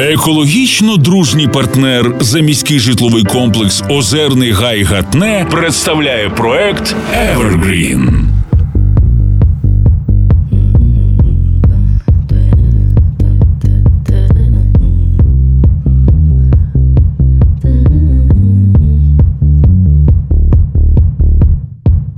Екологічно 0.00 0.96
дружній 0.96 1.48
партнер 1.48 2.14
за 2.20 2.40
міський 2.40 2.78
житловий 2.78 3.24
комплекс 3.24 3.82
Озерний 3.88 4.52
Гай 4.52 4.82
Гатне 4.82 5.46
представляє 5.50 6.30
проект 6.30 6.96
Evergreen. 7.14 8.24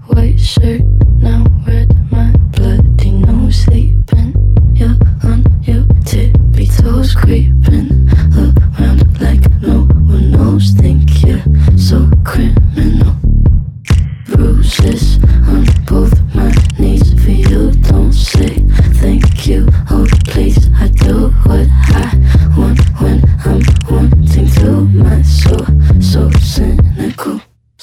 White 0.08 0.82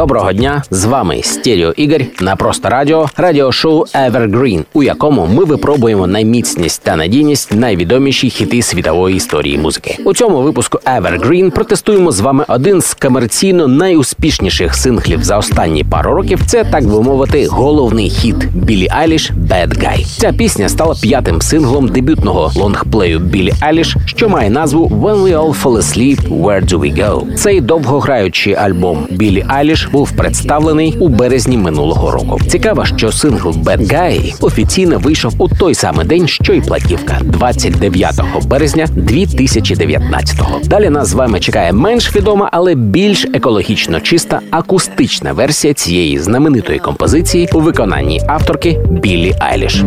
Доброго 0.00 0.32
дня! 0.32 0.62
З 0.70 0.84
вами 0.84 1.22
Стеріо 1.22 1.72
Ігор 1.76 2.00
на 2.20 2.36
просто 2.36 2.68
радіо, 2.68 3.08
радіошоу 3.16 3.84
Evergreen, 3.84 4.64
у 4.72 4.82
якому 4.82 5.26
ми 5.26 5.44
випробуємо 5.44 6.06
на 6.06 6.20
міцність 6.20 6.82
та 6.82 6.96
надійність 6.96 7.54
найвідоміші 7.54 8.30
хіти 8.30 8.62
світової 8.62 9.16
історії 9.16 9.58
музики. 9.58 9.98
У 10.04 10.14
цьому 10.14 10.42
випуску 10.42 10.78
Evergreen 10.78 11.50
протестуємо 11.50 12.12
з 12.12 12.20
вами 12.20 12.44
один 12.48 12.80
з 12.80 12.94
комерційно 12.94 13.68
найуспішніших 13.68 14.74
синглів 14.74 15.24
за 15.24 15.38
останні 15.38 15.84
пару 15.84 16.14
років. 16.14 16.40
Це 16.46 16.64
так 16.64 16.84
би 16.84 17.02
мовити, 17.02 17.46
головний 17.46 18.10
хіт 18.10 18.46
Білі 18.54 18.88
Айліш 18.90 19.30
«Bad 19.30 19.68
Guy». 19.68 20.04
Ця 20.20 20.32
пісня 20.32 20.68
стала 20.68 20.94
п'ятим 21.02 21.42
синглом 21.42 21.88
дебютного 21.88 22.52
лонгплею 22.56 23.18
Білі 23.18 23.52
Айліш, 23.60 23.96
що 24.04 24.28
має 24.28 24.50
назву 24.50 24.88
When 24.88 25.22
We 25.22 25.38
All 25.38 25.62
Fall 25.62 25.76
Asleep, 25.76 26.42
Where 26.42 26.64
Do 26.64 26.78
We 26.78 26.98
Go?». 26.98 27.34
Цей 27.34 27.60
довгограючий 27.60 28.54
альбом 28.54 29.06
Білі 29.10 29.44
Айліш 29.48 29.89
був 29.92 30.12
представлений 30.12 30.96
у 31.00 31.08
березні 31.08 31.56
минулого 31.56 32.10
року. 32.10 32.40
Цікаво, 32.48 32.84
що 32.84 33.12
сингл 33.12 33.50
«Bad 33.50 33.92
Guy» 33.92 34.34
офіційно 34.40 34.98
вийшов 34.98 35.34
у 35.38 35.48
той 35.48 35.74
самий 35.74 36.06
день, 36.06 36.28
що 36.28 36.52
й 36.52 36.60
платівка 36.60 37.18
29 37.22 38.20
березня 38.46 38.86
2019-го. 38.96 40.60
Далі 40.64 40.90
нас 40.90 41.08
з 41.08 41.12
вами 41.12 41.40
чекає 41.40 41.72
менш 41.72 42.16
відома, 42.16 42.48
але 42.52 42.74
більш 42.74 43.24
екологічно 43.24 44.00
чиста 44.00 44.40
акустична 44.50 45.32
версія 45.32 45.74
цієї 45.74 46.18
знаменитої 46.18 46.78
композиції 46.78 47.48
у 47.52 47.60
виконанні 47.60 48.20
авторки 48.26 48.80
Білі 48.90 49.34
Айліш. 49.38 49.84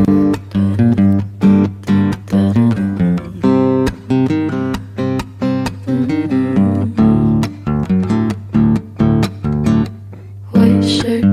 Shirt, 10.88 11.33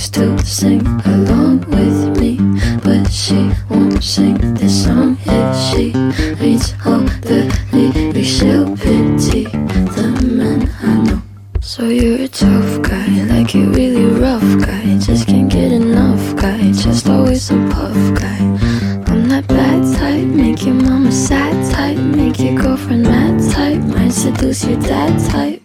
Likes 0.00 0.08
to 0.08 0.46
sing 0.46 0.86
along 1.04 1.60
with 1.68 2.18
me, 2.18 2.38
but 2.82 3.06
she 3.12 3.50
won't 3.68 4.02
sing 4.02 4.34
this 4.54 4.84
song 4.84 5.18
if 5.26 5.48
she 5.68 5.92
reads 6.42 6.72
all 6.86 7.04
the 7.28 7.40
lyrics. 7.70 8.28
She'll 8.28 8.74
pity 8.78 9.44
the 9.44 10.08
men 10.24 10.70
I 10.82 11.02
know. 11.02 11.22
So 11.60 11.84
you're 11.88 12.22
a 12.22 12.28
tough 12.28 12.80
guy, 12.80 13.24
like 13.24 13.54
you 13.54 13.70
really 13.72 14.06
rough 14.06 14.50
guy. 14.64 14.98
Just 14.98 15.26
can't 15.26 15.50
get 15.50 15.70
enough 15.70 16.34
guy, 16.36 16.72
just 16.72 17.06
always 17.06 17.50
a 17.50 17.56
puff 17.70 18.00
guy. 18.18 18.38
I'm 19.08 19.28
that 19.28 19.46
bad 19.48 19.82
type, 19.98 20.24
make 20.24 20.64
your 20.64 20.76
mama 20.76 21.12
sad 21.12 21.74
type, 21.74 21.98
make 21.98 22.40
your 22.40 22.54
girlfriend 22.54 23.02
mad 23.02 23.38
type, 23.52 23.82
might 23.94 24.12
seduce 24.12 24.64
your 24.64 24.80
dad 24.80 25.20
type. 25.30 25.62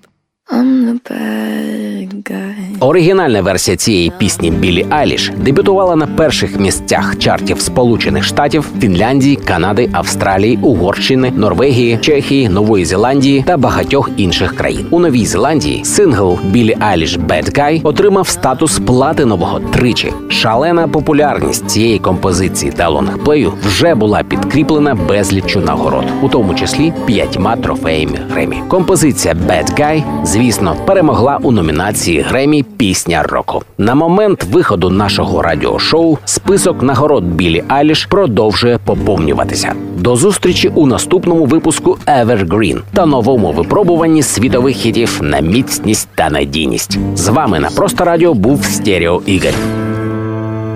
I'm 0.49 0.87
the 0.87 0.99
bad 0.99 2.23
guy. 2.25 2.64
Оригінальна 2.85 3.41
версія 3.41 3.77
цієї 3.77 4.11
пісні 4.17 4.51
Білі 4.51 4.85
Айліш 4.89 5.31
дебютувала 5.37 5.95
на 5.95 6.07
перших 6.07 6.59
місцях 6.59 7.17
чартів 7.17 7.61
Сполучених 7.61 8.23
Штатів, 8.23 8.69
Фінляндії, 8.79 9.35
Канади, 9.35 9.89
Австралії, 9.93 10.59
Угорщини, 10.61 11.31
Норвегії, 11.35 11.97
Чехії, 12.01 12.49
Нової 12.49 12.85
Зеландії 12.85 13.43
та 13.47 13.57
багатьох 13.57 14.09
інших 14.17 14.55
країн. 14.55 14.85
У 14.91 14.99
Новій 14.99 15.25
Зеландії 15.25 15.85
сингл 15.85 16.39
Білі 16.43 16.77
Айліш 16.79 17.17
«Bad 17.17 17.59
Guy» 17.59 17.79
отримав 17.83 18.27
статус 18.27 18.79
платинового 18.79 19.59
тричі. 19.59 20.13
Шалена 20.29 20.87
популярність 20.87 21.69
цієї 21.69 21.99
композиції 21.99 22.71
та 22.71 22.89
лонгплею 22.89 23.53
вже 23.67 23.95
була 23.95 24.23
підкріплена 24.23 24.95
безліччю 24.95 25.59
нагород, 25.59 26.05
у 26.21 26.29
тому 26.29 26.55
числі 26.55 26.93
п'ятьма 27.05 27.55
трофеями 27.55 28.19
Гремі. 28.31 28.57
Композиція 28.67 29.33
«Bad 29.33 29.79
Guy», 29.79 30.03
звісно, 30.23 30.75
перемогла 30.85 31.39
у 31.43 31.51
номінації 31.51 32.21
Гремі 32.21 32.65
Пісня 32.77 33.23
року. 33.23 33.63
На 33.77 33.95
момент 33.95 34.43
виходу 34.43 34.89
нашого 34.89 35.41
радіошоу 35.41 36.17
список 36.25 36.83
нагород 36.83 37.23
Білі 37.23 37.63
Айліш 37.67 38.05
продовжує 38.05 38.77
поповнюватися. 38.85 39.73
До 39.97 40.15
зустрічі 40.15 40.71
у 40.75 40.87
наступному 40.87 41.45
випуску 41.45 41.97
Evergreen 42.07 42.79
та 42.93 43.05
новому 43.05 43.51
випробуванні 43.51 44.23
світових 44.23 44.75
хітів 44.75 45.19
на 45.21 45.39
міцність 45.39 46.07
та 46.15 46.29
надійність. 46.29 46.99
З 47.15 47.27
вами 47.27 47.59
на 47.59 47.69
просто 47.69 48.05
радіо 48.05 48.33
був 48.33 48.65
Стеріо 48.65 49.21
Ігор. 49.25 49.53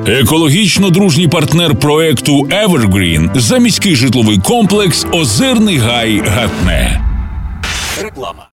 Екологічно 0.07 0.89
дружній 0.89 1.27
партнер 1.27 1.75
проекту 1.75 2.43
Evergreen 2.43 3.39
заміський 3.39 3.95
житловий 3.95 4.37
комплекс 4.37 5.07
Озерний 5.11 5.77
Гай 5.77 6.21
Гатне. 6.25 7.01
Реклама. 8.03 8.45